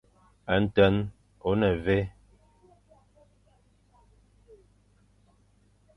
Nten 0.61 0.95
ô 1.47 1.51
ne 1.59 1.69
mvè. 1.77 1.99